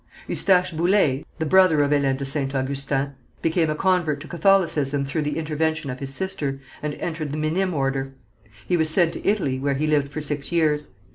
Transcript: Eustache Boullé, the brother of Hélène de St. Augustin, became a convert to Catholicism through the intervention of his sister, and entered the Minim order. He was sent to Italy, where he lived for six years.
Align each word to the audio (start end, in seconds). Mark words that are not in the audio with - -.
Eustache 0.27 0.73
Boullé, 0.73 1.23
the 1.37 1.45
brother 1.45 1.83
of 1.83 1.91
Hélène 1.91 2.17
de 2.17 2.25
St. 2.25 2.55
Augustin, 2.55 3.13
became 3.43 3.69
a 3.69 3.75
convert 3.75 4.19
to 4.21 4.27
Catholicism 4.27 5.05
through 5.05 5.21
the 5.21 5.37
intervention 5.37 5.91
of 5.91 5.99
his 5.99 6.11
sister, 6.11 6.59
and 6.81 6.95
entered 6.95 7.31
the 7.31 7.37
Minim 7.37 7.71
order. 7.75 8.15
He 8.67 8.77
was 8.77 8.89
sent 8.89 9.13
to 9.13 9.23
Italy, 9.23 9.59
where 9.59 9.75
he 9.75 9.85
lived 9.85 10.09
for 10.09 10.19
six 10.19 10.51
years. 10.51 10.89